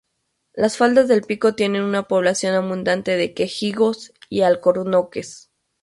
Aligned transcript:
Las 0.55 0.77
faldas 0.77 1.07
del 1.07 1.21
pico 1.21 1.53
tienen 1.53 1.83
una 1.83 2.07
población 2.07 2.55
abundante 2.55 3.15
de 3.15 3.35
quejigos 3.35 4.13
y 4.29 4.41
alcornoques. 4.41 5.51